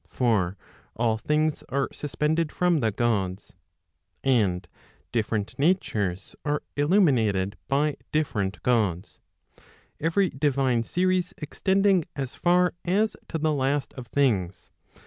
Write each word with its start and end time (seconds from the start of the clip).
For 0.09 0.57
all 0.95 1.19
things 1.19 1.63
are 1.69 1.87
suspended 1.93 2.51
from 2.51 2.79
the 2.79 2.89
Gods. 2.89 3.53
And 4.23 4.67
different 5.11 5.59
natures 5.59 6.35
are 6.43 6.63
illuminated 6.75 7.55
by 7.67 7.97
different 8.11 8.63
Gods; 8.63 9.19
every 9.99 10.31
divine 10.31 10.81
series 10.81 11.35
extending 11.37 12.05
as 12.15 12.33
far 12.33 12.73
as 12.83 13.15
to 13.27 13.37
the 13.37 13.53
last 13.53 13.93
of 13.93 14.07
things. 14.07 14.71